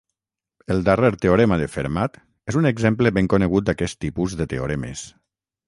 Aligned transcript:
El 0.75 0.79
darrer 0.87 1.11
teorema 1.25 1.59
de 1.63 1.67
Fermat 1.73 2.17
és 2.53 2.59
un 2.63 2.69
exemple 2.71 3.13
ben 3.21 3.31
conegut 3.37 3.69
d'aquest 3.71 4.03
tipus 4.07 4.37
de 4.43 4.51
teoremes. 4.57 5.09